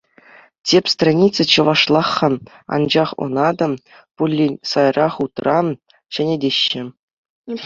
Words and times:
Тӗп 0.67 0.85
страница 0.93 1.41
чӑвашлах-ха, 1.51 2.27
анчах 2.73 3.09
ӑна 3.25 3.47
та 3.59 3.65
пулин 4.15 4.53
сайра-хутра 4.71 5.59
ҫӗнетеҫҫӗ. 6.17 6.83